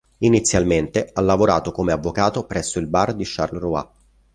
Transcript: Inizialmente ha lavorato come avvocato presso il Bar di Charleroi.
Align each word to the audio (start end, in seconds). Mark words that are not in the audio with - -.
Inizialmente 0.21 1.11
ha 1.13 1.21
lavorato 1.21 1.71
come 1.71 1.91
avvocato 1.91 2.47
presso 2.47 2.79
il 2.79 2.87
Bar 2.87 3.13
di 3.13 3.23
Charleroi. 3.23 3.85